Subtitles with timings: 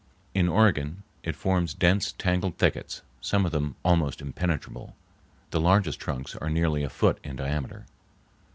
[0.33, 4.95] In Oregon it forms dense, tangled thickets, some of them almost impenetrable.
[5.51, 7.85] The largest trunks are nearly a foot in diameter.